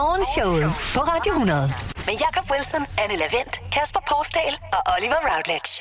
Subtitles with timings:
[0.00, 0.64] Morgenshowet
[0.94, 1.60] på Radio 100.
[2.06, 5.72] Med Jakob Wilson, Anne Lavendt, Kasper Porsdal og Oliver Routledge.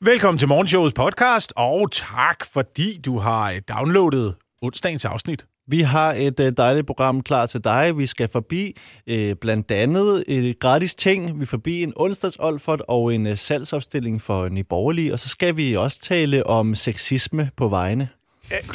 [0.00, 5.46] Velkommen til Morgenshowets podcast, og tak fordi du har øh, downloadet onsdagens afsnit.
[5.68, 7.98] Vi har et øh, dejligt program klar til dig.
[7.98, 11.40] Vi skal forbi øh, blandt andet et gratis ting.
[11.40, 15.12] Vi forbi en onsdags Olfert og en øh, salgsopstilling for Nyborgerlige.
[15.12, 18.08] Og så skal vi også tale om sexisme på vegne.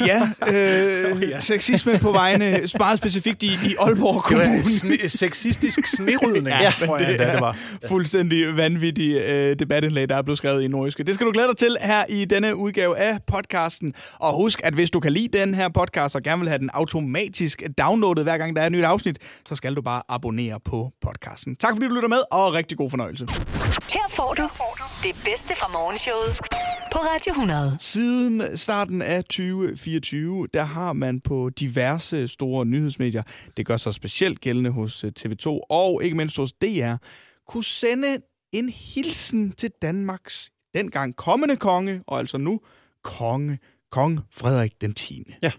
[0.06, 4.56] Ja, øh, sexisme på vegne, meget specifikt i, i Aalborg Det Kommune.
[4.56, 7.56] var sne- sexistisk snerydning, ja, tror jeg, det endda, er det var.
[7.88, 11.02] fuldstændig vanvittig øh, debatindlæg, der er blevet skrevet i Nordiske.
[11.04, 13.94] Det skal du glæde dig til her i denne udgave af podcasten.
[14.18, 16.70] Og husk, at hvis du kan lide den her podcast og gerne vil have den
[16.74, 19.18] automatisk downloadet hver gang der er et nyt afsnit,
[19.48, 21.56] så skal du bare abonnere på podcasten.
[21.56, 23.26] Tak fordi du lytter med, og rigtig god fornøjelse.
[23.92, 24.48] Her får du
[25.02, 26.40] det bedste fra Morgenshowet
[26.92, 27.76] på Radio 100.
[27.80, 33.22] Siden starten af 2024, der har man på diverse store nyhedsmedier,
[33.56, 36.94] det gør sig specielt gældende hos øh, TV2 og ikke mindst hos DR,
[37.46, 38.18] kunne sende
[38.52, 42.60] en hilsen til Danmarks dengang kommende konge, og altså nu
[43.04, 43.58] konge,
[43.90, 45.24] kong Frederik den 10.
[45.42, 45.52] Ja.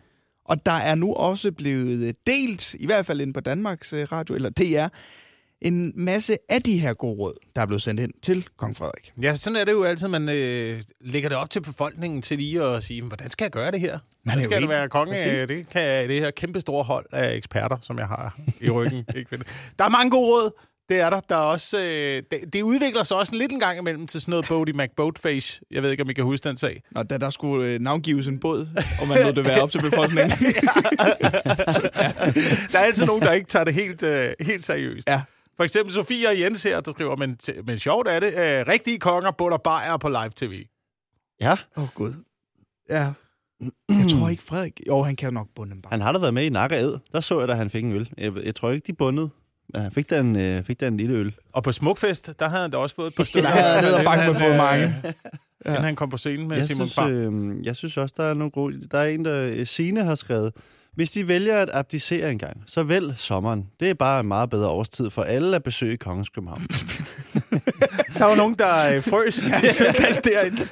[0.45, 4.11] Og der er nu også blevet øh, delt, i hvert fald inde på Danmarks øh,
[4.11, 4.87] Radio, eller DR,
[5.61, 9.11] en masse af de her gode råd, der er blevet sendt ind til kong Frederik.
[9.21, 12.63] Ja, sådan er det jo altid, man øh, lægger det op til befolkningen til lige
[12.63, 13.99] at sige, "Men hvordan skal jeg gøre det her?
[14.25, 15.15] Man er skal det være konge?
[15.17, 15.47] Af?
[15.47, 19.05] Det kan det her kæmpe store hold af eksperter, som jeg har i ryggen.
[19.15, 19.39] ikke?
[19.79, 20.51] Der er mange gode råd.
[20.89, 21.19] Det er der.
[21.19, 24.31] Der er også, øh, det, det udvikler sig også lidt en gang imellem til sådan
[24.31, 25.61] noget Bodie McBoatface.
[25.71, 26.83] Jeg ved ikke, om I kan huske den sag.
[26.91, 28.67] Når da der skulle øh, navngives en båd,
[29.01, 30.31] og man lod det være op til befolkningen.
[32.71, 35.09] Der er altid nogen, der ikke tager det helt, øh, helt seriøst.
[35.09, 35.21] Ja.
[35.57, 38.99] For eksempel Sofie og Jens her, der skriver, men, men sjovt er det, øh, rigtige
[38.99, 40.65] konger bunder bajer på live-tv.
[41.41, 42.13] Ja, Åh, oh, Gud.
[42.89, 43.11] Ja.
[43.89, 44.79] Jeg tror ikke, Frederik...
[44.87, 45.89] Jo, han kan nok bunde en bare.
[45.91, 46.97] han har da været med i Nakke Ed.
[47.11, 48.09] Der så jeg, da han fik en øl.
[48.17, 49.29] Jeg, jeg tror ikke, de bundede.
[49.73, 51.35] Men han fik da en, øh, fik da en lille øl.
[51.53, 53.49] Og på Smukfest, der havde han da også fået et par stykker.
[53.49, 54.95] Der havde han ned og banke med Inden fået mange.
[55.05, 57.59] øh, Inden han kom på scenen med Jeg Simon synes, Bang.
[57.59, 58.87] øh, jeg synes også, der er nogle gode...
[58.91, 60.53] Der er en, der øh, Signe har skrevet,
[60.95, 63.67] hvis de vælger at abdicere en gang, så vælg sommeren.
[63.79, 66.67] Det er bare en meget bedre årstid for alle at besøge Kongens København.
[68.17, 69.41] Der var nogen, der øh, frøs i
[69.77, 70.67] sødkast derinde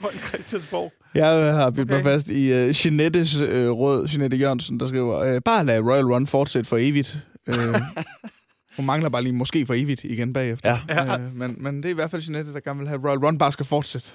[0.00, 0.92] på Christiansborg.
[1.14, 2.04] Jeg har bidt mig Okay.
[2.04, 6.26] fast i uh, Jeanettes uh, råd, Jeanette Jørgensen, der skriver, uh, bare lad Royal Run
[6.26, 7.18] fortsætte for evigt.
[7.48, 7.54] Uh,
[8.76, 10.78] hun mangler bare lige måske for evigt igen bagefter.
[10.88, 11.16] Ja.
[11.16, 13.18] Uh, men, men det er i hvert fald Jeanette, der gerne vil have, at Royal
[13.18, 14.08] Run bare skal fortsætte.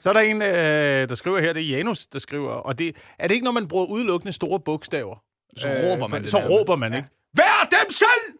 [0.00, 2.96] Så er der en, øh, der skriver her, det er Janus, der skriver, og det,
[3.18, 5.16] er det ikke, når man bruger udelukkende store bogstaver?
[5.56, 6.48] Så råber man det Så der.
[6.48, 7.08] råber man, ikke?
[7.34, 8.32] Vær dem selv!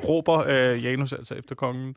[0.08, 1.94] råber øh, Janus altså efter kongen.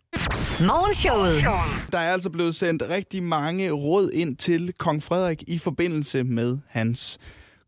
[0.59, 1.43] Morgenshowet.
[1.91, 6.57] Der er altså blevet sendt rigtig mange råd ind til kong Frederik i forbindelse med
[6.69, 7.17] hans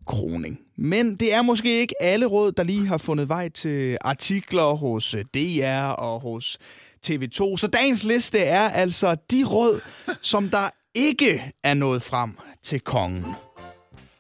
[0.08, 0.60] kroning.
[0.78, 5.14] Men det er måske ikke alle råd, der lige har fundet vej til artikler hos
[5.14, 6.58] øh, DR og hos
[7.08, 7.58] TV2.
[7.58, 9.82] Så dagens liste er altså de råd,
[10.22, 13.26] som der ikke er nået frem til kongen.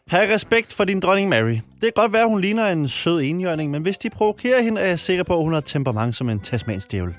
[0.07, 1.53] Ha' respekt for din dronning Mary.
[1.53, 4.87] Det kan godt være, hun ligner en sød enhjørning, men hvis de provokerer hende, er
[4.87, 7.15] jeg sikker på, at hun har temperament som en tasmansk djævel.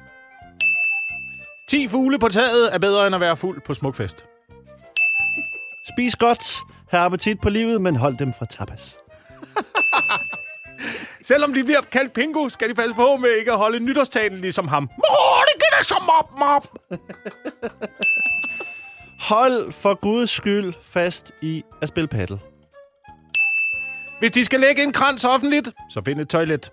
[1.69, 4.27] 10 fugle på taget er bedre end at være fuld på Smukfest.
[5.93, 6.57] Spis godt,
[6.91, 8.97] have appetit på livet, men hold dem fra tapas.
[11.29, 14.69] Selvom de bliver kaldt pingo, skal de passe på med ikke at holde nytårstalen ligesom
[14.69, 14.91] ham.
[15.11, 16.67] Åh, det da så mop, mop.
[19.21, 22.41] Hold for guds skyld fast i at spille paddle.
[24.19, 26.73] Hvis de skal lægge en krans offentligt, så find et toilet.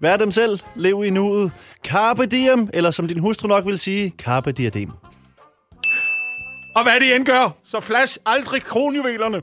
[0.00, 1.52] Vær dem selv, lev i nuet.
[1.84, 4.90] Carpe diem, eller som din hustru nok vil sige, carpe diadem.
[6.76, 9.42] Og hvad de end gør, så flash aldrig kronjuvelerne.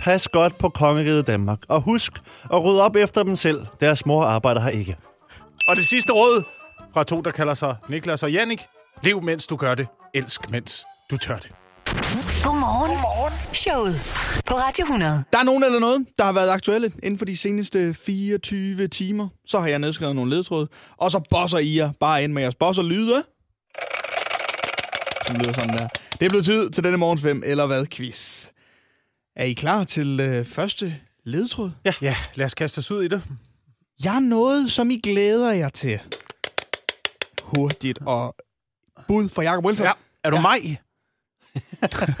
[0.00, 2.12] Pas godt på kongeriget Danmark, og husk
[2.52, 3.66] at rydde op efter dem selv.
[3.80, 4.96] Deres mor arbejder her ikke.
[5.68, 6.42] Og det sidste råd
[6.94, 8.60] fra to, der kalder sig Niklas og Jannik.
[9.02, 9.86] Lev, mens du gør det.
[10.14, 11.52] Elsk, mens du tør det.
[12.44, 12.90] Godmorgen.
[12.90, 13.54] Godmorgen.
[13.54, 14.14] Showet
[14.46, 15.24] på Radio 100.
[15.32, 19.28] Der er nogen eller noget, der har været aktuelle inden for de seneste 24 timer.
[19.46, 22.54] Så har jeg nedskrevet nogle ledtråde, og så bosser I jer bare ind med jeres
[22.54, 23.22] bosser lyde.
[25.26, 25.88] Som lyder sådan der.
[26.12, 28.46] Det er blevet tid til denne morgens hvem eller hvad quiz.
[29.36, 31.70] Er I klar til øh, første ledtråd?
[31.84, 31.92] Ja.
[32.02, 33.22] ja, lad os kaste os ud i det.
[34.04, 36.00] Jeg er noget, som I glæder jer til.
[37.42, 38.36] Hurtigt og
[39.08, 39.86] bud fra Jacob Wilson.
[39.86, 39.92] Ja.
[40.24, 40.42] Er du ja.
[40.42, 40.80] mig?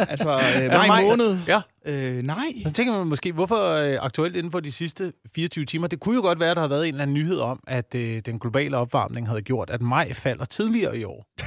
[0.08, 1.38] Altså, øh, Er du maj måned.
[1.46, 1.60] Ja.
[1.86, 2.46] Øh, nej.
[2.66, 5.86] Så tænker man måske, hvorfor øh, aktuelt inden for de sidste 24 timer?
[5.86, 7.94] Det kunne jo godt være, at der har været en eller anden nyhed om, at
[7.94, 11.26] øh, den globale opvarmning havde gjort, at maj falder tidligere i år.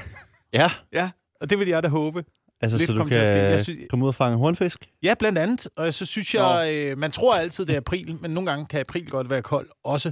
[0.54, 1.10] Ja, Ja.
[1.42, 2.24] Og det vil jeg da håbe.
[2.62, 4.90] Altså, lidt så du kan Jeg synes- komme ud og fange hornfisk?
[5.04, 5.68] Ja, blandt andet.
[5.76, 8.80] Og så synes jeg, øh, man tror altid, det er april, men nogle gange kan
[8.80, 10.12] april godt være kold også.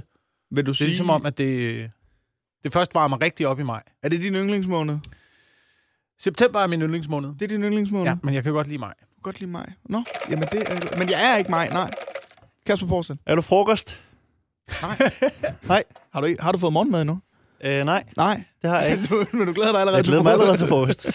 [0.50, 1.90] Vil du Det er ligesom om, at det,
[2.64, 3.82] det først varmer rigtig op i maj.
[4.02, 4.98] Er det din yndlingsmåned?
[6.20, 7.28] September er min yndlingsmåned.
[7.34, 8.06] Det er din yndlingsmåned?
[8.06, 8.94] Ja, men jeg kan godt lide maj.
[9.00, 9.72] Du kan godt lide mig.
[9.88, 10.98] Nå, jamen det er...
[10.98, 11.90] Men jeg er ikke mig, nej.
[12.66, 14.00] Kasper Poulsen, Er du frokost?
[14.82, 14.98] Nej.
[15.68, 15.84] Nej.
[16.12, 17.18] har du, ikke- har du fået morgenmad nu?
[17.64, 18.42] Øh, nej, Nej.
[18.62, 19.08] det har jeg ikke.
[19.10, 21.06] Nu- Men du glæder dig allerede Jeg glæder mig allerede til frokost.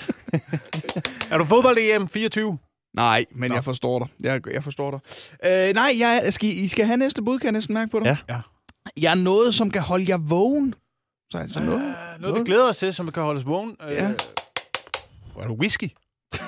[1.33, 2.57] Er du fodbold-EM 24?
[2.95, 3.55] Nej, men Nå.
[3.55, 4.07] jeg forstår dig.
[4.19, 4.99] Jeg, jeg forstår dig.
[5.69, 8.05] Øh, nej, jeg, skal, I skal have næste bud, kan jeg næsten mærke på dig.
[8.05, 8.17] Ja.
[8.35, 8.41] Ja.
[9.01, 10.73] Jeg er noget, som kan holde jer vågen.
[11.31, 11.81] Så altså noget.
[12.15, 13.75] Uh, noget, vi glæder os til, som kan holde os vågen.
[13.89, 14.11] Ja.
[15.39, 15.89] Er du whisky?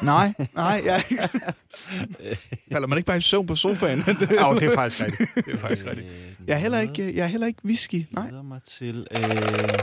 [0.04, 1.04] Nej, nej, jeg...
[2.72, 4.00] Falder man ikke bare i søvn på sofaen?
[4.08, 5.36] Ja, det er faktisk rigtigt.
[5.46, 6.08] Det er faktisk rigtigt.
[6.48, 7.96] jeg er heller ikke, jeg er heller ikke whisky.
[7.96, 8.28] Jeg Nej.
[8.28, 9.08] glæder mig til...
[9.12, 9.24] Øh,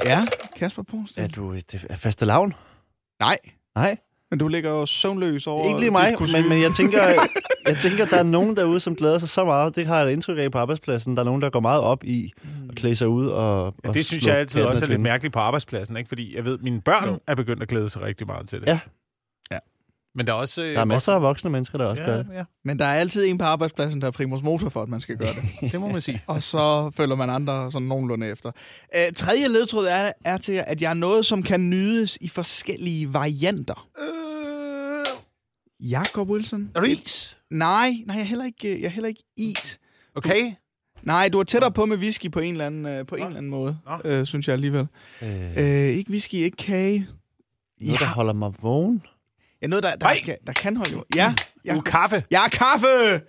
[0.04, 0.24] Ja,
[0.56, 1.22] Kasper Poulsen.
[1.22, 2.54] er du det er faste lavn?
[3.20, 3.38] Nej,
[3.76, 3.96] Nej,
[4.32, 5.68] men du ligger jo søvnløs over...
[5.68, 7.02] ikke lige mig, men, men jeg tænker,
[7.68, 9.76] jeg tænker, der er nogen derude, som glæder sig så meget.
[9.76, 11.14] Det har jeg et indtryk af på arbejdspladsen.
[11.16, 12.32] Der er nogen, der går meget op i
[12.68, 15.32] at klæde sig ud og, Ja, og det synes jeg altid også er lidt mærkeligt
[15.34, 16.08] på arbejdspladsen, ikke?
[16.08, 17.18] fordi jeg ved, at mine børn Jo.
[17.26, 18.66] er begyndt at glæde sig rigtig meget til det.
[18.66, 18.78] Ja.
[19.52, 19.58] Ja.
[20.14, 20.62] Men der er også...
[20.62, 22.26] øh, Der er masser af voksne mennesker, der også gør Ja, det.
[22.34, 25.00] ja, Men der er altid en på arbejdspladsen, der er primus motor for, at man
[25.00, 25.72] skal gøre det.
[25.72, 26.22] det må man sige.
[26.26, 28.50] og så følger man andre sådan nogenlunde efter.
[28.96, 33.12] Øh, tredje ledtråd er, er til, at jeg er noget, som kan nydes i forskellige
[33.14, 33.88] varianter.
[34.00, 34.06] Øh,
[35.90, 36.70] Jakob Wilson?
[36.74, 37.38] er du is?
[37.50, 39.78] Nej, nej, jeg er heller ikke, jeg er heller ikke is.
[40.14, 40.52] Okay.
[41.02, 43.26] Nej, du er tættere på med whisky på en eller anden, øh, på en Nå.
[43.26, 44.10] eller anden måde, Nå.
[44.10, 44.86] øh, synes jeg alligevel.
[45.22, 47.06] Øh, Øh, ikke whisky, ikke kage.
[47.80, 49.02] noget, der holder mig vågen.
[49.62, 50.16] Ja, noget, der, der, Nej.
[50.24, 51.04] kan, der kan holde jo.
[51.16, 51.34] Ja,
[51.64, 51.72] Ja.
[51.72, 52.24] ja, Uh, kaffe.
[52.30, 53.20] ja kaffe!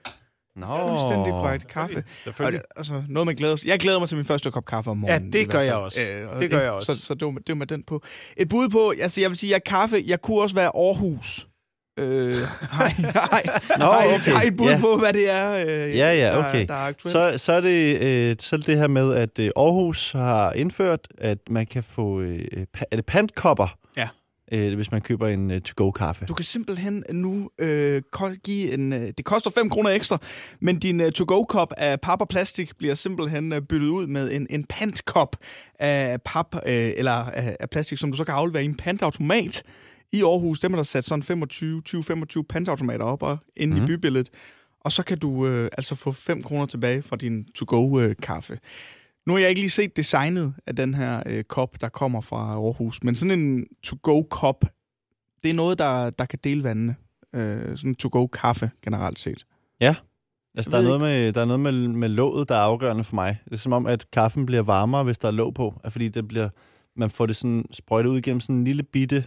[0.56, 1.68] Nå, Fuldstændig korrekt.
[1.68, 1.98] Kaffe.
[1.98, 2.60] Og Selvfølgelig.
[2.60, 3.64] det, altså, noget med glæder.
[3.66, 5.34] Jeg glæder mig til min første kop kaffe om morgenen.
[5.34, 6.00] det i gør jeg også.
[6.34, 6.96] og Det gør jeg også.
[6.96, 8.04] Så, så det, var, det var med den på.
[8.38, 10.04] Et bud på, altså jeg vil sige, jeg er kaffe.
[10.06, 11.48] Jeg kunne også være Aarhus.
[12.00, 12.36] Øh,
[12.78, 13.44] hej, hej.
[13.80, 14.32] Nå, Hej, okay.
[14.32, 14.80] hej, et bud Ja.
[14.80, 15.52] på, hvad det er.
[15.54, 16.68] Øh, Ja, ja, der- okay.
[16.68, 17.12] Der, er aktuelt.
[17.12, 20.52] Så, så, er det, øh, så er det det her med, at øh, Aarhus har
[20.52, 22.46] indført, at man kan få øh,
[22.78, 24.08] pa- er det pantkopper, Ja.
[24.52, 26.26] øh, hvis man køber en øh, to-go-kaffe.
[26.26, 28.02] Du kan simpelthen nu øh,
[28.44, 28.94] give en...
[28.94, 30.18] Øh, det koster 5 kroner ekstra,
[30.62, 34.48] men din øh, to-go-kop af pap og plastik bliver simpelthen øh, byttet ud med en,
[34.50, 35.36] en pantkop
[35.80, 39.64] af pap øh, eller af, af plastik, som du så kan aflevere i en pantautomat.
[40.14, 43.84] I Aarhus, dem er der sat sådan 25, 20-25 pantautomater op og inde mm.
[43.84, 44.30] i bybilledet.
[44.80, 48.60] Og så kan du øh, altså få 5 kroner tilbage fra din to-go-kaffe.
[49.28, 52.38] Nu har jeg ikke lige set designet af den her øh, kop, der kommer fra
[52.38, 54.66] Aarhus, men sådan en to-go-kop
[55.44, 56.96] det er noget, der, der kan dele vandene.
[57.36, 59.46] Øh, sådan to-go kaffe generelt set.
[60.56, 63.04] Altså, Jeg der er noget, med, der er noget med, med låget, der er afgørende
[63.04, 63.38] for mig.
[63.46, 65.74] Det er som om, at kaffen bliver varmere, hvis der er låg på.
[65.84, 66.50] Altså, Fordi det bliver,
[66.96, 69.26] man får det sådan sprøjtet ud igennem sådan en lille bitte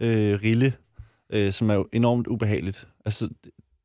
[0.00, 0.72] øh, rille,
[1.32, 2.86] øh, som er jo enormt ubehageligt.
[3.04, 3.28] Altså,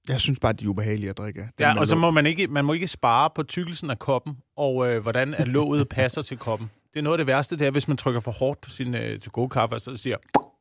[0.08, 1.48] Jeg synes bare, de er ubehagelige at drikke.
[1.60, 4.92] Ja, og så må man ikke, man må ikke spare på tykkelsen af koppen, og
[4.94, 6.70] øh, hvordan at låget passer til koppen.
[6.94, 8.96] Det er noget af det værste, det er, hvis man trykker for hårdt på sin
[8.96, 10.18] øh, to-go-kaffe, og så siger,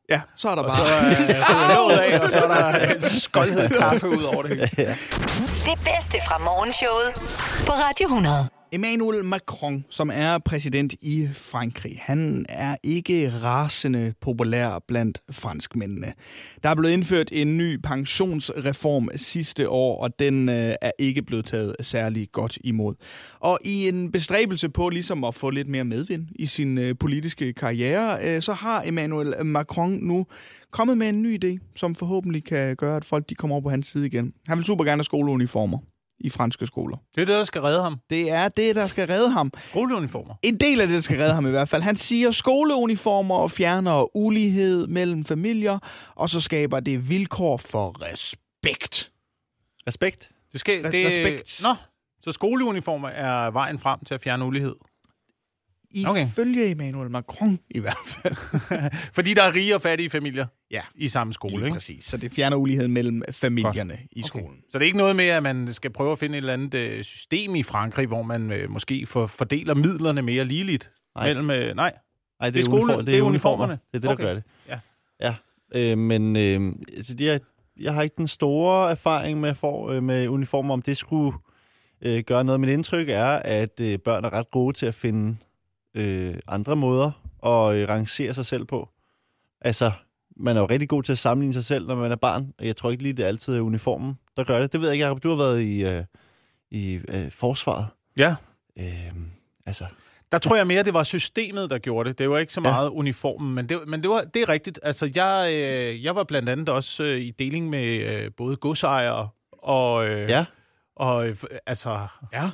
[0.09, 0.77] Ja, så er der og bare...
[0.77, 4.69] så øh, ryger låget af, og så er der en skoldhed kaffe ud over det
[4.77, 4.89] hele.
[5.69, 7.09] Det bedste fra morgenshowet
[7.67, 8.49] på Radio 100.
[8.73, 16.13] Emmanuel Macron, som er præsident i Frankrig, han er ikke rasende populær blandt franskmændene.
[16.63, 21.45] Der er blevet indført en ny pensionsreform sidste år, og den øh, er ikke blevet
[21.45, 22.95] taget særlig godt imod.
[23.39, 27.53] Og i en bestræbelse på ligesom at få lidt mere medvind i sin øh, politiske
[27.53, 30.25] karriere, øh, så har Emmanuel Macron nu
[30.71, 33.69] kommet med en ny idé, som forhåbentlig kan gøre, at folk de kommer over på
[33.69, 34.33] hans side igen.
[34.47, 35.77] Han vil super gerne have skoleuniformer
[36.23, 36.97] i franske skoler.
[37.15, 37.99] Det er det, der skal redde ham.
[38.09, 39.51] Det er det, der skal redde ham.
[39.69, 40.35] Skoleuniformer.
[40.41, 41.81] En del af det, der skal redde ham i hvert fald.
[41.81, 45.79] Han siger, skoleuniformer fjerner ulighed mellem familier,
[46.15, 49.11] og så skaber det vilkår for respekt.
[49.87, 50.29] respekt.
[50.51, 51.59] Det skal, det, respekt.
[51.63, 51.75] Nå,
[52.23, 54.75] så skoleuniformer er vejen frem til at fjerne ulighed.
[56.07, 56.25] Okay.
[56.27, 58.35] Ifølge Emmanuel Macron i hvert fald.
[59.15, 61.73] Fordi der er rige og fattige familier Ja, i samme skole, lige ikke?
[61.73, 62.05] præcis.
[62.05, 64.27] Så det fjerner uligheden mellem familierne i Okay.
[64.27, 64.57] skolen.
[64.71, 66.73] Så det er ikke noget med, at man skal prøve at finde et eller andet
[66.73, 70.91] øh, system i Frankrig, hvor man øh, måske for, fordeler midlerne mere ligeligt.
[71.15, 71.27] Nej.
[71.27, 71.93] Mellem, øh, nej.
[72.39, 73.73] Ej, det, Det er er, skole- uniform, det er uniformerne.
[73.73, 74.23] Det er det, der Okay.
[74.23, 74.43] gør det.
[74.69, 74.79] Ja.
[75.21, 75.35] Ja,
[75.91, 77.39] øh, men øh, altså, jeg,
[77.79, 81.37] jeg har ikke den store erfaring med, for, øh, med uniformer, om det skulle
[82.01, 82.61] øh, gøre noget.
[82.61, 85.37] Mit indtryk er, at øh, børn er ret gode til at finde
[85.95, 87.11] øh, andre måder
[87.45, 88.89] at øh, rangere sig selv på.
[89.61, 89.91] Altså,
[90.37, 92.53] man er jo rigtig god til at sammenligne sig selv, når man er barn.
[92.59, 94.71] og Jeg tror ikke lige, det altid er uniformen, der gør det.
[94.71, 95.23] Det ved jeg ikke, Jacob.
[95.23, 96.03] Du har været i, øh,
[96.71, 97.87] i øh, forsvaret.
[98.17, 98.35] Ja.
[98.79, 99.11] Øh,
[99.65, 99.85] altså,
[100.31, 102.19] Der tror jeg mere, det var systemet, der gjorde det.
[102.19, 102.89] Det var ikke så meget ja.
[102.89, 104.79] uniformen, men, det, men det, var, det er rigtigt.
[104.83, 107.85] Altså, jeg, øh, jeg var blandt andet også øh, i deling med
[108.23, 110.45] øh, både godsejere og, øh, Ja.
[110.95, 111.35] og øh,
[111.65, 111.97] altså,
[112.33, 112.49] Ja.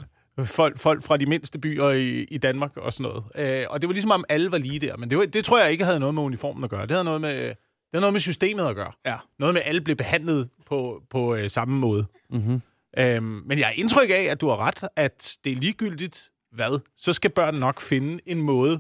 [0.46, 3.24] Folk, folk fra de mindste byer i, i Danmark og sådan noget.
[3.62, 5.60] Øh, og det var ligesom om alle var lige der, men det, var, det tror
[5.60, 6.82] jeg ikke havde noget med uniformen at gøre.
[6.82, 7.56] Det havde noget med, det
[7.94, 8.92] havde noget med systemet at gøre.
[9.06, 9.16] Ja.
[9.40, 12.06] Noget med, at alle blev behandlet på, på øh, samme måde.
[12.30, 12.62] Mm-hmm.
[12.98, 16.80] Øhm, men jeg har indtryk af, at du har ret, at det er ligegyldigt hvad,
[16.98, 18.80] så skal børn nok finde en måde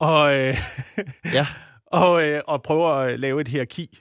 [0.00, 0.56] og, øh,
[1.34, 1.46] Ja.
[1.86, 3.98] og, øh, og prøve at lave et hierarki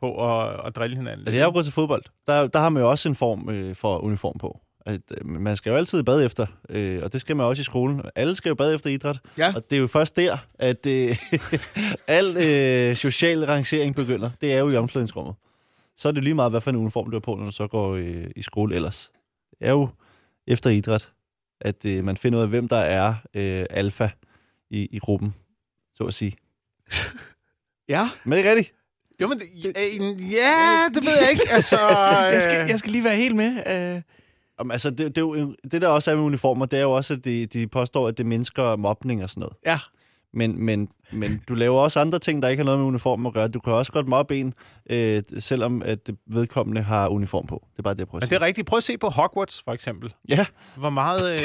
[0.00, 1.20] på at, at drille hinanden.
[1.26, 2.02] Altså, jeg har jo gået til fodbold.
[2.26, 4.60] Der, der har man jo også en form øh, for uniform på.
[4.88, 8.02] Øh, man skal jo altid bade efter, øh, og det skal man også i skolen.
[8.14, 9.52] Alle skal jo bade efter idræt, Ja.
[9.56, 11.16] og det er jo først der, at øh,
[12.06, 14.30] al øh, social rangering begynder.
[14.40, 15.34] Det er jo i omklædningsrummet.
[15.96, 17.66] Så er det lige meget, hvad for en uniform du har på, når du så
[17.66, 19.10] går øh, i skole ellers.
[19.58, 19.88] Det er jo
[20.46, 21.08] efter idræt,
[21.60, 24.08] at øh, man finder ud af, hvem der er øh, alfa
[24.70, 25.34] i, i gruppen,
[25.94, 26.36] så at sige.
[27.88, 28.10] Ja.
[28.24, 28.74] Men det er rigtigt.
[29.20, 31.42] Jo, men, det- øh, ja, det ved jeg ikke.
[31.50, 31.78] Altså,
[32.34, 33.50] Jeg skal, øh, jeg skal lige være helt med.
[33.96, 34.02] Uh,
[34.70, 37.14] Altså, det, det, er jo, det, der også er med uniformer, det er jo også,
[37.14, 39.56] at de, de påstår, at det mindsker mobning og sådan noget.
[39.66, 39.78] ja.
[40.32, 43.32] Men, men, men du laver også andre ting, der ikke har noget med uniform at
[43.32, 43.48] gøre.
[43.48, 44.54] Du kan også godt mobbe en,
[44.90, 47.62] øh, selvom at det vedkommende har uniform på.
[47.72, 48.42] Det er bare det, jeg prøver men at det sige.
[48.42, 48.66] er rigtigt.
[48.66, 50.14] Prøv at se på Hogwarts, for eksempel.
[50.28, 50.46] Ja,
[50.76, 51.32] Hvor meget...
[51.32, 51.38] Øh,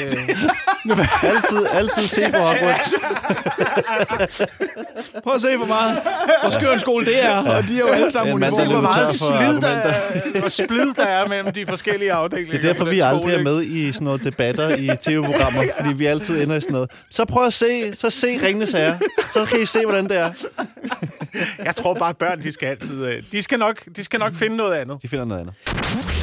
[1.32, 2.94] altid, altid se på Hogwarts.
[5.24, 6.02] Prøv at se, hvor meget.
[6.42, 7.56] Hvor skør en skole det er.
[7.56, 8.72] Og de er jo alle sammen der uniformer.
[8.72, 12.52] hvor meget slid der, er, hvor splid der er mellem de forskellige afdelinger.
[12.52, 15.94] Det er derfor, vi aldrig skole, er med i sådan noget debatter i tv-programmer, fordi
[15.94, 16.90] vi altid ender i sådan noget.
[17.10, 18.98] Så prøv at se, så se Ringnes Herre.
[19.32, 20.32] Så kan I se, hvordan det er.
[21.64, 23.04] Jeg tror bare, at børn, de skal altid...
[23.04, 25.02] øh, De skal nok, de skal nok finde noget andet.
[25.02, 25.54] De finder noget andet.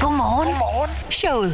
[0.02, 0.48] Godmorgen.
[0.48, 1.12] Godmorgen.
[1.12, 1.52] Showet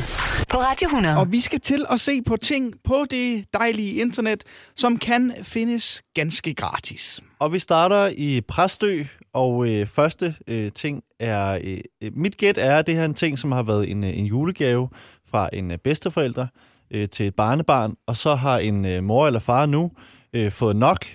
[0.50, 1.18] på Radio 100.
[1.18, 4.44] Og vi skal til at se på ting på det dejlige internet,
[4.76, 7.22] som kan findes ganske gratis.
[7.40, 9.04] Og vi starter i Præstø,
[9.34, 11.60] og øh, første øh, ting er...
[11.64, 14.04] Øh, øh, mit gæt er, at det her er en ting, som har været en,
[14.04, 14.90] øh, en julegave
[15.30, 16.48] fra en øh, bedsteforælder
[16.94, 19.92] øh, til et barnebarn, og så har en øh, mor eller far nu
[20.34, 21.06] øh, fået nok,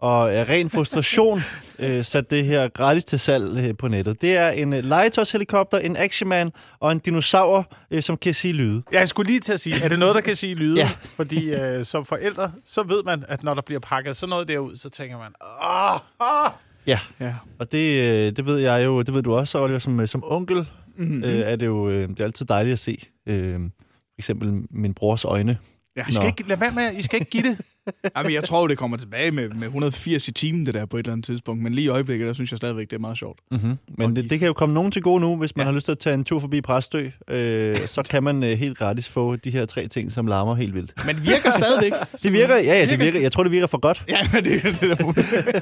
[0.00, 1.42] og af ren frustration
[1.78, 4.20] øh, sat det her gratis til salg øh, på nettet.
[4.22, 8.82] Det er en øh, legetøjshelikopter, en actionman og en dinosaur, øh, som kan sige lyde.
[8.92, 10.76] Jeg skulle lige til at sige, er det noget, der kan sige lyde?
[10.80, 10.90] Ja.
[11.04, 14.76] Fordi øh, som forældre, så ved man, at når der bliver pakket sådan noget derud,
[14.76, 16.50] så tænker man, åh, åh.
[16.86, 17.34] Ja, Ja.
[17.58, 20.22] og det, øh, det ved jeg jo, det ved du også, Oliver, som, øh, som
[20.26, 20.66] onkel,
[20.96, 21.24] Mm-hmm.
[21.24, 22.98] øh, er det jo øh, det er altid dejligt at se.
[23.26, 25.58] Øh, for eksempel min brors øjne.
[26.00, 26.04] Ja.
[26.08, 26.26] I skal Nå.
[26.26, 27.58] ikke, lad være med, I skal ikke give det.
[28.16, 31.00] Jamen, jeg tror, det kommer tilbage med, med 180 i timen, det der på et
[31.00, 31.62] eller andet tidspunkt.
[31.62, 33.38] Men lige i øjeblikket, der synes jeg stadigvæk, det er meget sjovt.
[33.50, 33.78] Mm-hmm.
[33.98, 35.70] Men det, det kan jo komme nogen til gode nu, hvis man ja.
[35.70, 37.08] har lyst til at tage en tur forbi Præstø.
[37.28, 40.74] Øh, så kan man øh, helt gratis få de her tre ting, som larmer helt
[40.74, 41.06] vildt.
[41.06, 41.92] Men det virker stadigvæk.
[42.22, 43.20] Det virker, ja, ja, det Virker.
[43.20, 44.04] Jeg tror, det virker for godt.
[44.08, 45.60] ja, men det, det er der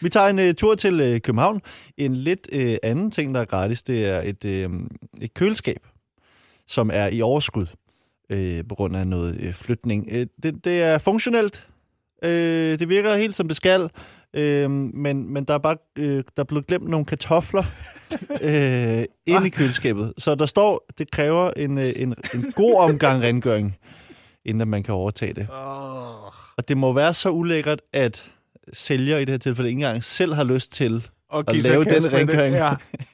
[0.00, 1.60] Vi tager en uh, tur til uh, København.
[1.96, 4.76] En lidt uh, anden ting, der er gratis, det er et, uh,
[5.20, 5.86] et køleskab,
[6.66, 7.66] som er i overskud
[8.32, 10.06] uh, på grund af noget uh, flytning.
[10.12, 11.66] Uh, det, det er funktionelt.
[12.24, 13.90] Uh, det virker helt som det skal.
[14.38, 17.64] Uh, men, men der er bare uh, der er blevet glemt nogle kartofler
[18.30, 20.12] uh, ind i køleskabet.
[20.18, 23.76] Så der står, det kræver en, uh, en, en god omgang rengøring,
[24.44, 25.48] inden man kan overtage det.
[25.50, 26.32] Oh.
[26.56, 28.30] Og det må være så ulækkert, at
[28.72, 31.08] sælger i det her tilfælde ikke engang selv har lyst til.
[31.28, 32.54] Og At lave den rengøring.
[32.54, 32.74] Ja.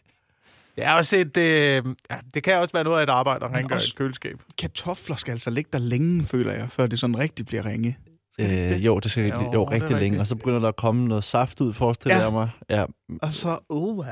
[0.79, 1.37] Det er også et...
[1.37, 1.43] Øh,
[2.11, 4.39] ja, det kan også være noget af et arbejde at rengøre et køleskab.
[4.59, 7.99] Kartofler skal altså ligge der længe, føler jeg, før det sådan rigtig bliver ringe.
[8.41, 10.21] Øh, jo, det skal Jo, jo, er rigtig længe.
[10.21, 12.23] Og så begynder der at komme noget saft ud, forestiller Ja.
[12.23, 12.51] jeg mig.
[12.71, 12.85] Ja,
[13.23, 14.07] Og så, uh,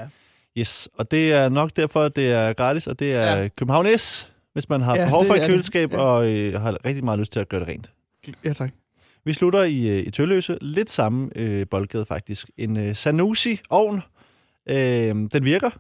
[0.59, 0.89] yes.
[0.99, 3.43] Og det er nok derfor, at det er gratis, og det er Ja.
[3.43, 3.49] ja.
[3.49, 5.97] København S, hvis man har Ja, ja, behov for et køleskab, Ja.
[5.99, 6.03] ja.
[6.05, 7.93] og øh, har rigtig meget lyst til at gøre det rent.
[8.45, 8.71] ja tak.
[9.25, 10.59] Vi slutter i, øh, i Tølløse.
[10.61, 12.51] Lidt samme øh, boldgade faktisk.
[12.59, 14.01] En øh, Sanusi-ovn.
[14.69, 14.77] Øh,
[15.33, 15.71] den virker,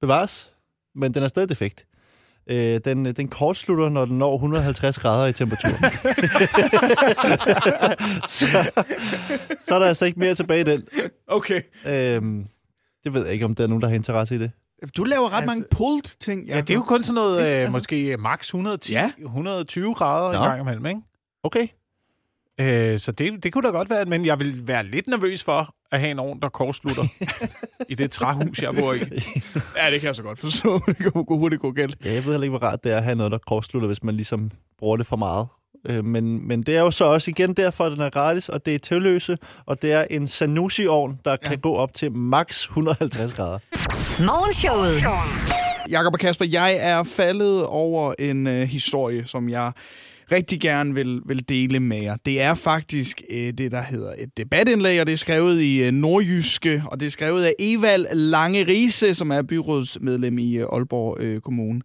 [0.00, 0.50] bevares,
[0.94, 1.86] men den er stadig defekt.
[2.50, 5.70] Øh, den, den kortslutter, når den når 150 grader i temperatur.
[8.28, 8.46] så,
[9.60, 10.82] så er der altså ikke mere tilbage i den.
[11.26, 11.60] Okay.
[11.86, 12.22] Øh,
[13.04, 14.50] det ved jeg ikke, om der er nogen, der har interesse i det.
[14.96, 16.46] Du laver ret Altså- mange pulled ting.
[16.46, 19.10] Ja, det er jo kun sådan noget, øh, måske max 110, Ja.
[19.18, 20.44] 120 grader en Nå.
[20.48, 21.00] gang imellem, ikke?
[21.42, 21.68] Okay.
[22.60, 25.74] Øh, så det, det kunne da godt være, men jeg vil være lidt nervøs for
[25.92, 27.04] at have en ovn, der kortslutter
[27.88, 28.98] i det træhus, jeg bor i.
[29.78, 30.80] Ja, det kan jeg så godt forstå.
[30.86, 31.96] Det kan hurtigt gå galt.
[32.04, 34.02] Ja, jeg ved heller ikke, hvor rart det er at have noget, der kortslutter, hvis
[34.02, 35.46] man ligesom bruger det for meget.
[35.88, 38.66] Øh, men, men det er jo så også igen derfor, at den er gratis, og
[38.66, 41.36] det er tilløse, og det er en Sanusi-ovn, der ja.
[41.36, 43.58] kan gå op til max 150 grader.
[44.22, 45.04] Morgenshowet.
[45.90, 49.72] Jakob og Kasper, jeg er faldet over en øh, historie, som jeg
[50.32, 52.16] rigtig gerne vil, vil dele med jer.
[52.26, 55.92] Det er faktisk øh, det, der hedder et debatindlæg, og det er skrevet i øh,
[55.92, 61.20] Nordjyske, og det er skrevet af Evald Lange Riese, som er byrådsmedlem i øh, Aalborg
[61.20, 61.80] øh, Kommune.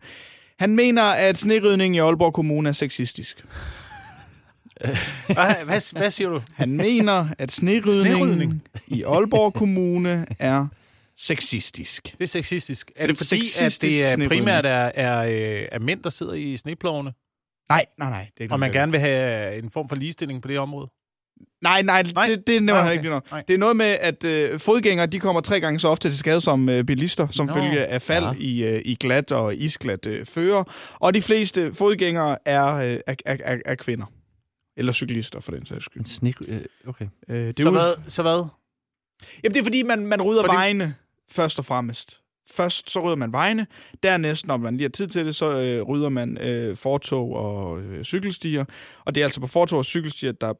[0.60, 3.46] Han mener, at snerydning i Aalborg Kommune er sexistisk.
[5.28, 6.42] Hvad, hvad, hvad siger du?
[6.54, 8.64] Han mener, at snerydning, Snerydning?
[8.88, 10.68] i Aalborg Kommune er
[11.18, 12.04] sexistisk.
[12.04, 12.92] Det er sexistisk.
[12.96, 16.34] Er En det fordi, at det er primært er, er, øh, er mænd, der sidder
[16.34, 17.14] i sneplovene,
[17.72, 18.28] Nej, nej, nej.
[18.34, 20.90] Det er ikke og man gerne vil have en form for ligestilling på det område?
[21.62, 22.28] Nej, nej, Nej.
[22.28, 22.92] det, det nævner Nej, han okay.
[22.94, 23.32] ikke lige noget.
[23.32, 23.44] Nej.
[23.48, 26.42] Det er noget med, at øh, fodgængere de kommer tre gange så ofte til skade
[26.42, 27.54] som øh, bilister, som Nå.
[27.54, 28.34] følge af fald Ja.
[28.38, 30.64] i, øh, i glat og isglat øh, fører.
[31.00, 34.06] Og de fleste fodgængere er, øh, er, er, er, er kvinder.
[34.78, 36.00] Eller cyklister, for den sags skyld.
[36.02, 36.34] En sne...
[36.48, 37.08] Øh, okay.
[37.30, 38.10] Øh, det, Så ud- hvad?
[38.10, 38.46] Så hvad?
[39.44, 40.56] Jamen, det er fordi, man, man rydder fordi...
[40.56, 40.96] vejene
[41.32, 42.21] først og fremmest.
[42.50, 43.68] Først så rydder man vejene.
[44.04, 47.82] Dernæst, når man lige har tid til det, så øh, rydder man øh, fortog og
[47.82, 48.66] øh, cykelstier.
[49.06, 50.54] Og det er altså på fortog og cykelstier, der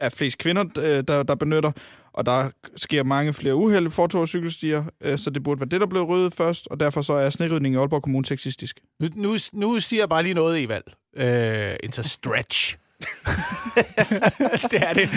[0.00, 1.72] er flest kvinder, øh, der, der benytter.
[2.12, 5.68] Og der sker mange flere uheld i fortog og cykelstier, øh, så det burde være
[5.68, 6.68] det, der blev ryddet først.
[6.70, 8.80] Og derfor så er snerydningen i Aalborg Kommune sexistisk.
[9.00, 10.84] Nu, nu, nu siger jeg bare lige noget, Evald.
[11.16, 12.76] Øh, it's a stretch.
[14.70, 15.08] det er det.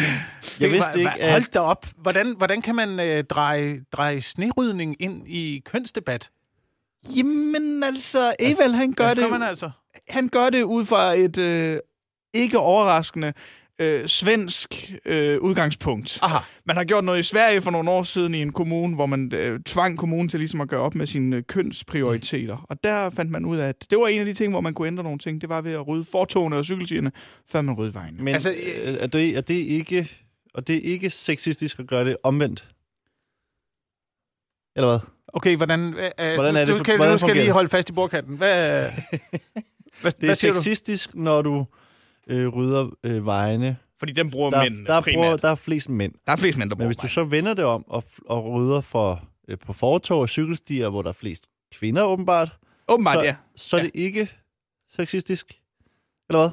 [0.59, 1.85] Jeg vidste Hva- ikke, at- Hold da op.
[1.97, 6.29] Hvordan, hvordan kan man øh, dreje, dreje snerydning ind i kønsdebat?
[7.15, 9.69] Jamen altså, Evald, han gør, Hvad det, gør man altså?
[10.09, 11.79] han gør det ud fra et øh,
[12.33, 13.33] ikke overraskende
[13.81, 16.19] øh, svensk øh, udgangspunkt.
[16.21, 16.37] Aha.
[16.65, 19.33] Man har gjort noget i Sverige for nogle år siden i en kommune, hvor man
[19.33, 22.65] øh, tvang kommunen til ligesom at gøre op med sine øh, kønsprioriteter.
[22.69, 24.73] Og der fandt man ud af, at det var en af de ting, hvor man
[24.73, 25.41] kunne ændre nogle ting.
[25.41, 27.11] Det var ved at rydde fortogene og cykelstierne,
[27.51, 28.15] før man rydde vejen.
[28.23, 30.09] Men Altså, altså, er, det, er det ikke...
[30.53, 32.67] Og det er ikke sexistisk at gøre det omvendt?
[34.75, 34.99] Eller hvad?
[35.27, 37.69] Okay, hvordan, øh, Hvordan er det du, for- kan, hvordan nu skal jeg lige holde
[37.69, 38.37] fast i bordkanten.
[38.37, 38.81] Hvad,
[40.01, 40.57] hvad, Det er hvad siger du?
[40.59, 41.65] sexistisk, når du
[42.27, 43.77] øh, rydder øh, vejene.
[43.99, 45.15] Fordi den bruger Der, mænd der, er primært.
[45.15, 46.13] bruger, der er flest mænd.
[46.25, 48.51] der er flest mænd, der Men bruger hvis du så vender det om og, og
[48.53, 52.51] rydder for, øh, på fortog og cykelstier, hvor der er flest kvinder åbenbart,
[52.87, 53.35] Åbenbart, så, ja.
[53.55, 54.29] så er det ikke
[54.91, 55.45] sexistisk.
[56.29, 56.49] Eller hvad?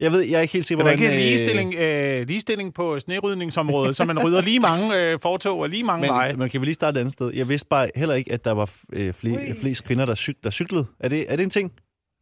[0.00, 1.12] Jeg ved, jeg er ikke helt sikker Er der hvordan...
[1.12, 5.68] ikke øh, ligestilling, øh, ligestilling på snerydningsområdet, så man rydder lige mange øh, fortog og
[5.68, 6.32] lige mange veje?
[6.32, 7.32] Men man kan vel lige starte et andet sted.
[7.34, 10.50] Jeg vidste bare heller ikke, at der var øh, fle, flest kvinder, der, cyk, der
[10.50, 10.86] cyklede.
[11.00, 11.72] Er det, er det en ting?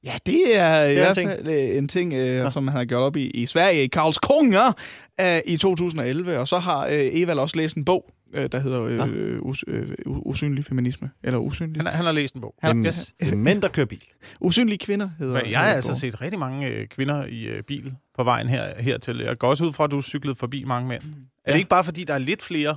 [0.04, 1.30] Ja, det er i en hvert ting.
[1.30, 4.66] fald øh, en ting, øh, som han har gjort op i, i Sverige, i Karlskrona,
[5.20, 6.38] øh, i 2011.
[6.38, 9.88] Og så har øh, Evald også læst en bog, øh, der hedder øh, us, øh,
[10.06, 11.10] Usynlig Feminisme.
[11.22, 11.82] Eller Usynlig.
[11.82, 12.54] Han, han har læst en bog.
[12.62, 13.14] Han- Jamen, yes.
[13.20, 14.02] Det er mænd, der kører bil.
[14.40, 17.92] Usynlige kvinder hedder Men jeg har altså set rigtig mange øh, kvinder i øh, bil
[18.16, 19.18] på vejen her, hertil.
[19.18, 21.02] Jeg går også ud fra, at du cyklede forbi mange mænd.
[21.02, 21.06] Er
[21.46, 21.52] Ja.
[21.52, 22.76] det ikke bare, fordi der er lidt flere?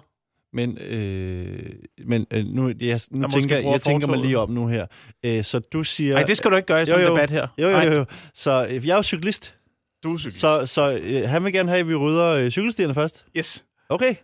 [0.53, 1.69] Men, øh,
[2.07, 4.86] men øh, nu, jeg, nu tænker, jeg tænker mig lige om nu her.
[5.25, 6.13] Øh, så du siger...
[6.13, 7.47] Nej, det skal du ikke gøre i sådan en debat her.
[7.57, 8.05] Jo, jo, jo, jo.
[8.33, 9.55] Så øh, jeg er jo cyklist,
[10.03, 10.39] Du er cyklist.
[10.39, 13.25] så, så øh, han vil gerne have, at vi rydder øh, cykelstierne først.
[13.38, 13.65] Yes.
[13.89, 14.15] Okay.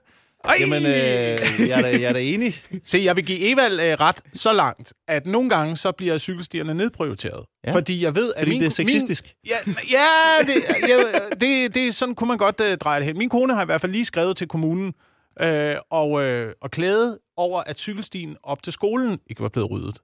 [0.46, 0.56] Ej!
[0.60, 2.54] Jamen, øh, jeg, er da, jeg er da enig.
[2.86, 6.74] Se, jeg vil give Evald øh, ret så langt, at nogle gange så bliver cykelstierne
[6.74, 7.46] nedprioriteret.
[7.68, 7.74] Ja.
[7.74, 9.24] Fordi jeg ved, at Fordi min, det er sexistisk.
[9.24, 13.18] Min, ja, ja, det, ja det, det, sådan kunne man godt øh, dreje det hen.
[13.18, 14.94] Min kone har i hvert fald lige skrevet til kommunen
[15.42, 20.02] øh, og, øh, og klæde over, at cykelstien op til skolen ikke var blevet ryddet.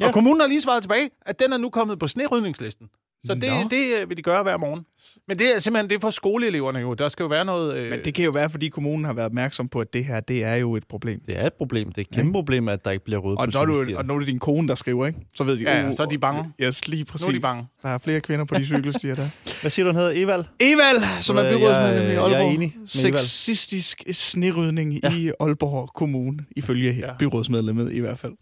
[0.00, 0.06] Ja.
[0.06, 2.88] Og kommunen har lige svaret tilbage, at den er nu kommet på snerydningslisten.
[3.26, 3.68] Så det, Nå.
[3.70, 4.84] det øh, vil de gøre hver morgen.
[5.28, 6.94] Men det er simpelthen det er for skoleeleverne jo.
[6.94, 7.76] Der skal jo være noget...
[7.76, 10.20] Øh, Men det kan jo være, fordi kommunen har været opmærksom på, at det her,
[10.20, 11.20] det er jo et problem.
[11.26, 11.88] Det er et problem.
[11.88, 14.04] Det er et kæmpe problem, at der ikke bliver ryddet Og på når, du, og
[14.04, 15.18] når det er din kone, der skriver, ikke?
[15.36, 16.52] så ved de, Ja, ja, uh, så er de bange.
[16.62, 17.26] Yes, lige præcis.
[17.26, 17.66] nu er de bange.
[17.82, 19.28] Der er flere kvinder på de cykelstier der.
[19.60, 20.12] Hvad siger du, han hedder?
[20.24, 20.44] Evald?
[20.60, 22.54] Evald, som er byrådsmedlem i jeg er Aalborg.
[22.54, 23.24] enig med Evald.
[23.26, 25.12] Sexistisk snerydning ja.
[25.12, 27.06] i Aalborg Kommune, ifølge ja.
[27.06, 27.12] Ja.
[27.18, 28.32] byrådsmedlemmet i hvert fald.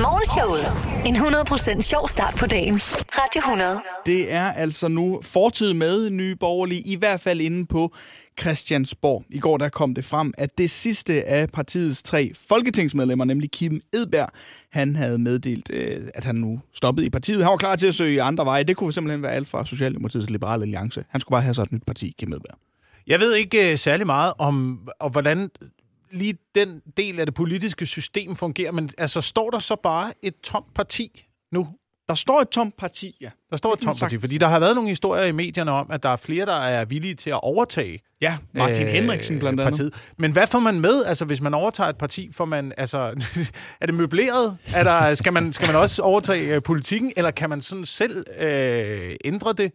[0.00, 0.64] Morgenshowet.
[1.06, 2.74] En 100% sjov start på dagen.
[3.18, 3.80] Radio 100.
[4.06, 7.94] Det er altså nu fortid med Nye Borgerlige, i hvert fald inde på
[8.40, 9.24] Christiansborg.
[9.30, 13.80] I går der kom det frem, at det sidste af partiets tre folketingsmedlemmer, nemlig Kim
[13.92, 14.28] Edberg,
[14.72, 17.42] han havde meddelt, øh, at han nu stoppede i partiet.
[17.42, 18.64] Han var klar til at søge andre veje.
[18.64, 21.04] Det kunne simpelthen være alt fra Socialdemokratiets Liberale Alliance.
[21.08, 22.58] Han skulle bare have så et nyt parti, Kim Edberg.
[23.06, 25.50] Jeg ved ikke uh, særlig meget om, og hvordan
[26.10, 30.34] lige den del af det politiske system fungerer, men altså står der så bare et
[30.40, 31.68] tomt parti nu?
[32.08, 33.30] Der står et tomt parti, ja.
[33.50, 36.02] Der står et tomt parti, fordi der har været nogle historier i medierne om, at
[36.02, 39.72] der er flere, der er villige til at overtage Ja, Martin øh, Henriksen blandt andet.
[39.72, 39.94] partiet.
[40.18, 41.04] Men hvad får man med?
[41.04, 42.98] Altså, hvis man overtager et parti, får man, altså,
[43.80, 44.58] er det møbleret?
[44.74, 48.24] Er der, skal, man, skal man også overtage øh, politikken, eller kan man sådan selv
[48.38, 49.72] øh, ændre det?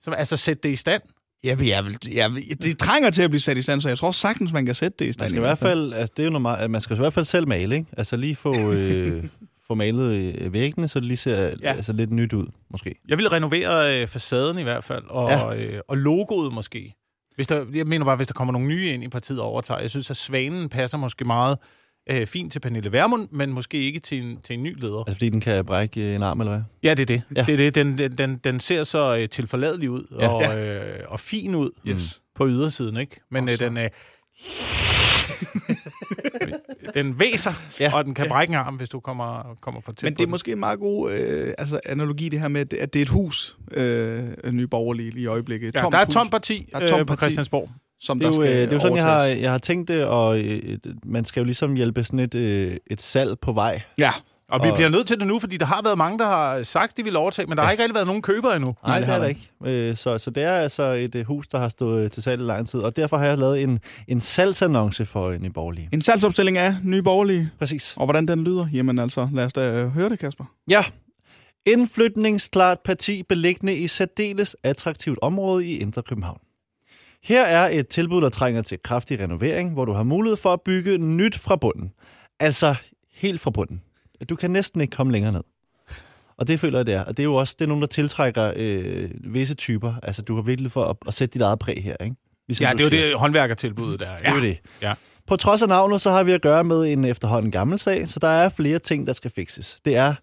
[0.00, 1.02] Så, altså, sætte det i stand?
[1.44, 3.88] Jeg vil, jeg vil, jeg vil, det trænger til at blive sat i stand, så
[3.88, 5.22] jeg tror sagtens, man kan sætte det i stand.
[5.22, 7.12] Man skal i hvert fald, altså, det er jo noget meget, man skal i hvert
[7.12, 7.88] fald selv male, ikke?
[7.96, 9.24] Altså lige få, øh,
[9.66, 11.50] få malet øh, væggene, så det lige ser Ja.
[11.62, 11.72] ja.
[11.72, 12.94] altså, lidt nyt ud, måske.
[13.08, 15.52] Jeg vil renovere øh, facaden i hvert fald, og, Ja.
[15.52, 15.64] ja.
[15.64, 16.94] øh, og logoet måske.
[17.34, 19.80] Hvis der, jeg mener bare, hvis der kommer nogle nye ind i partiet og overtager.
[19.80, 21.58] Jeg synes, at Svanen passer måske meget
[22.10, 25.04] øh, fint til Pernille Vermund, men måske ikke til en, til en ny leder.
[25.06, 26.62] Altså fordi den kan brække øh, en arm, eller hvad?
[26.82, 27.22] Ja, det er det.
[27.36, 27.40] Ja.
[27.40, 27.46] Ja.
[27.46, 27.74] det, er det.
[27.74, 30.28] Den, den, den, ser så øh, tilforladelig ud Ja.
[30.28, 32.20] og, øh, og fin ud Yes.
[32.34, 33.20] på ydersiden, ikke?
[33.30, 33.84] Men øh, den, øh,
[36.94, 37.84] den væser, Ja.
[37.84, 37.96] ja.
[37.96, 40.24] og den kan brække en arm, hvis du kommer, kommer for tæt Men det er
[40.24, 40.30] den.
[40.30, 43.56] måske en meget god øh, altså, analogi, det her med, at det er et hus,
[43.72, 45.68] øh, Nye Borgerlige lige i øjeblikket.
[45.68, 47.20] Et Ja, tomt der er et tomt parti, Der er tomt øh, på parti.
[47.20, 47.70] Christiansborg.
[48.04, 49.58] Som Det er, der jo, øh, skal det er jo sådan, jeg har, jeg har
[49.58, 53.52] tænkt det, og øh, man skal jo ligesom hjælpe sådan et, øh, et salg på
[53.52, 53.80] vej.
[53.98, 54.10] Ja,
[54.48, 56.62] Og vi Og- bliver nødt til det nu, fordi der har været mange, der har
[56.62, 57.64] sagt, de vil overtage, men der ja.
[57.64, 58.74] har ikke rigtig været nogen køber endnu.
[58.86, 59.50] Nej, det har er der ikke.
[59.66, 62.40] Øh, så, så det er altså et øh, hus, der har stået øh, til salg
[62.40, 65.88] i lang tid, og derfor har jeg lavet en, en salgsannonce for en borgerlige.
[65.92, 67.50] en salgsopstilling af Nye Borgerlige.
[67.58, 67.94] Præcis.
[67.96, 68.66] Og hvordan den lyder?
[68.72, 70.44] Jamen altså, lad os da øh, høre det, Kasper.
[70.70, 70.84] Ja.
[71.66, 76.38] Indflytningsklart parti beliggende i særdeles attraktivt område i Indre København.
[77.24, 80.60] Her er et tilbud, der trænger til kraftig renovering, hvor du har mulighed for at
[80.60, 81.92] bygge nyt fra bunden.
[82.40, 82.74] Altså
[83.14, 83.82] helt fra bunden.
[84.28, 85.42] Du kan næsten ikke komme længere ned.
[86.36, 87.04] Og det føler jeg, det er.
[87.04, 89.94] Og det er jo også det er nogen, der tiltrækker øh, visse typer.
[90.02, 92.16] Altså, du har virkelig for at, at sætte dit eget præg her, ikke?
[92.48, 94.18] Ligesom Ja, det er jo det håndværkertilbud, der er.
[94.18, 94.60] Det er jo det.
[94.82, 94.94] Ja.
[95.26, 98.18] På trods af navnet, så har vi at gøre med en efterhånden gammel sag, så
[98.18, 99.78] der er flere ting, der skal fikses.
[99.84, 100.14] Det er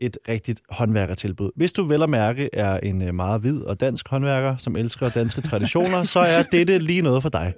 [0.00, 1.50] et rigtigt håndværkertilbud.
[1.56, 5.08] Hvis du vel at mærke er en øh, meget hvid og dansk håndværker, som elsker
[5.08, 7.54] danske traditioner, så er dette lige noget for dig.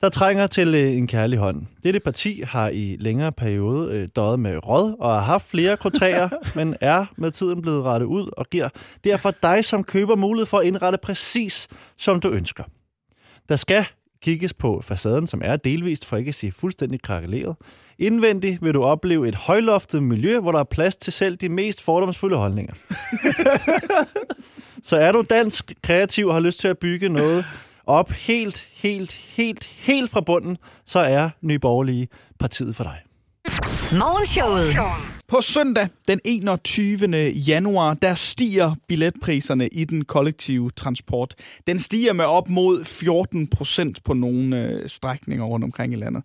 [0.00, 1.66] Der trænger til øh, en kærlig hånd.
[1.82, 6.28] Dette parti har i længere periode øh, døjet med råd og har haft flere krotræer,
[6.58, 8.68] men er med tiden blevet rettet ud og giver
[9.04, 12.64] derfor dig som køber mulighed for at indrette præcis, som du ønsker.
[13.48, 13.84] Der skal
[14.22, 17.56] kigges på facaden, som er delvist, for ikke at sige fuldstændig krakeleret.
[17.98, 21.84] Indvendigt vil du opleve et højloftet miljø, hvor der er plads til selv de mest
[21.84, 22.74] fordomsfulde holdninger.
[24.82, 27.44] Så er du dansk kreativ og har lyst til at bygge noget
[27.86, 32.08] op helt, helt, helt, helt fra bunden, så er Nye Borgerlige
[32.38, 32.98] partiet for dig.
[33.92, 34.76] Morgenshowet.
[35.28, 36.98] På søndag den 21.
[37.48, 41.34] januar, der stiger billetpriserne i den kollektive transport.
[41.66, 46.22] Den stiger med op mod 14 procent på nogle øh, strækninger rundt omkring i landet.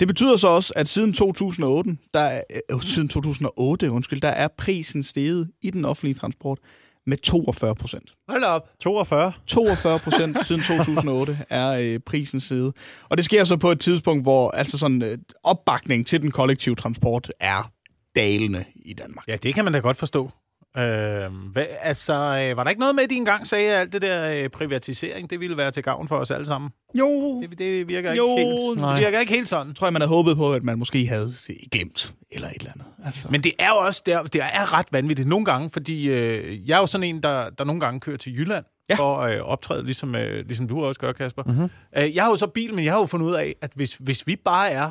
[0.00, 4.48] Det betyder så også, at siden 2008, der er, øh, siden 2008 undskyld, der er
[4.58, 6.58] prisen steget i den offentlige transport
[7.06, 8.14] med 42 procent.
[8.28, 8.68] Hold op.
[8.80, 9.32] 42.
[9.46, 12.74] 42 procent siden 2008 er øh, prisen steget.
[13.08, 16.74] Og det sker så på et tidspunkt, hvor altså sådan øh, opbakning til den kollektive
[16.74, 17.70] transport er
[18.16, 19.28] dalende i Danmark.
[19.28, 20.30] Ja, det kan man da godt forstå.
[20.78, 23.92] Øh, hvad, altså, øh, var der ikke noget med, at de engang sagde, at alt
[23.92, 26.70] det der øh, privatisering, det ville være til gavn for os alle sammen?
[26.94, 28.94] Jo, Det, det virker Jo, ikke helt, nej.
[28.96, 29.74] det virker ikke helt sådan.
[29.74, 31.28] tror jeg, man havde håbet på, at man måske havde
[31.72, 32.86] glemt eller et eller andet.
[33.04, 33.28] Altså.
[33.30, 36.68] Men det er jo også det er, det er ret vanvittigt nogle gange, fordi øh,
[36.68, 38.94] jeg er jo sådan en, der, der nogle gange kører til Jylland Ja.
[38.94, 41.42] for at øh, optræde, ligesom, øh, ligesom du også gør, Kasper.
[41.42, 41.68] Mm-hmm.
[41.98, 43.94] Øh, jeg har jo så bil, men jeg har jo fundet ud af, at hvis,
[43.94, 44.90] hvis vi bare er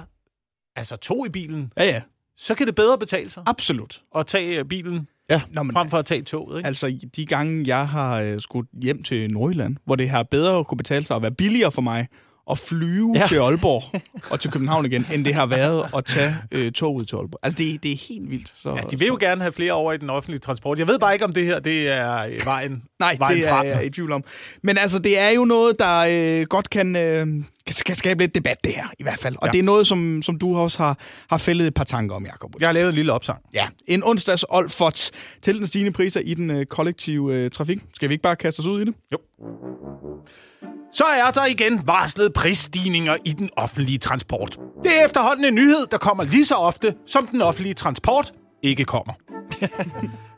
[0.75, 2.01] altså to i bilen, Ja, ja,
[2.37, 4.01] så kan det bedre betale sig absolut.
[4.15, 6.57] at tage øh, bilen Nå, men, frem for at tage toget.
[6.57, 6.67] Ikke?
[6.67, 10.77] altså, de gange, jeg har øh, skudt hjem til Nordjylland, hvor det har bedre kunne
[10.77, 12.07] betale sig at være billigere for mig
[12.51, 13.27] at flyve ja.
[13.27, 17.15] Til Aalborg og til København igen, end det har været at tage øh, toget til
[17.15, 17.39] Aalborg.
[17.43, 18.53] Altså, det, det er helt vildt.
[18.61, 20.79] Så, Ja, de vil jo gerne have flere over i den offentlige transport.
[20.79, 23.61] Jeg ved bare ikke, om det her det er øh, vejen, Nej, vejen det er
[23.61, 24.23] jeg i tvivl om.
[24.63, 25.97] Men altså, det er jo noget, der
[26.41, 29.35] øh, godt kan, øh, kan, kan skabe lidt debat, det her, i hvert fald.
[29.37, 29.51] Og ja.
[29.51, 30.97] Det er noget, som, som du også har,
[31.29, 32.55] har fældet et par tanker om, Jacob.
[32.59, 33.39] Jeg har lavet en lille opsang.
[33.53, 37.79] Ja, en onsdags Olfert til den stigende priser i den øh, kollektive øh, trafik.
[37.95, 38.93] Skal vi ikke bare kaste os ud i det?
[39.13, 39.17] Jo.
[40.91, 44.59] Så er der igen varslet prisstigninger i den offentlige transport.
[44.83, 48.85] Det er efterhånden en nyhed, der kommer lige så ofte, som den offentlige transport ikke
[48.85, 49.13] kommer.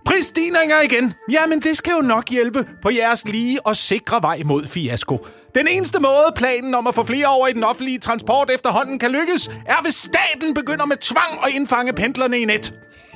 [0.06, 1.14] Prisstigninger igen.
[1.32, 5.26] Jamen, det skal jo nok hjælpe på jeres lige og sikre vej mod fiasko.
[5.56, 9.12] Den eneste måde, planen om at få flere over i den offentlige transport efterhånden kan
[9.12, 12.74] lykkes, er hvis staten begynder med tvang at indfange pendlerne i net.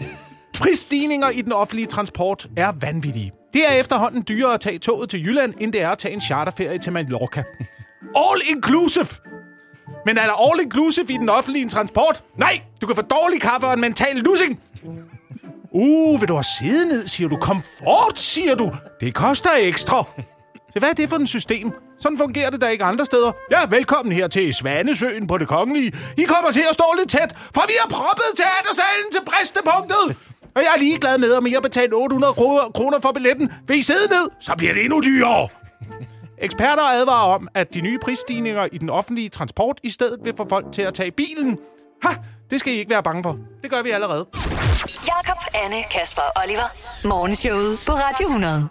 [0.60, 3.32] Prisstigninger i den offentlige transport er vanvittige.
[3.54, 6.22] Det er efterhånden dyrere at tage toget til Jylland, end det er at tage en
[6.22, 7.44] charterferie til Mallorca.
[8.16, 9.08] All inclusive!
[10.06, 12.24] Men er der all inclusive i den offentlige transport?
[12.38, 14.60] Nej, du kan få dårlig kaffe og en mental lussing.
[15.72, 17.36] Uh, vil du have siddet ned, siger du.
[17.36, 18.72] Komfort, siger du.
[19.02, 20.04] Det koster ekstra.
[20.74, 21.72] Så hvad er det for et system?
[22.00, 23.32] Sådan fungerer det da ikke andre steder.
[23.52, 25.94] Ja, velkommen her til Svanesøen på det kongelige.
[26.18, 30.33] I kommer til at stå lidt tæt, for vi har proppet teatersalen til bristepunktet.
[30.56, 33.52] Og jeg er ligeglad med, om I har betalt 800 kro- kroner for billetten.
[33.68, 35.48] Vil I sidde ned, så bliver det endnu dyrere.
[36.38, 40.50] Eksperter advarer om, at de nye prisstigninger i den offentlige transport i stedet vil få
[40.50, 41.58] folk til at tage bilen.
[42.04, 42.10] Ha!
[42.52, 43.38] Det skal I ikke være bange for.
[43.62, 44.26] Det gør vi allerede.
[45.08, 46.68] Jakob, Anne, Kasper og Oliver.
[47.08, 48.68] Morgenshowet på Radio 100.